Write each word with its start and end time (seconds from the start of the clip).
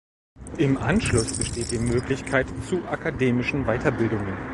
Im 0.57 0.77
Anschluss 0.77 1.37
besteht 1.37 1.69
die 1.69 1.77
Möglichkeit 1.77 2.47
zu 2.67 2.83
akademischen 2.87 3.65
Weiterbildungen. 3.65 4.35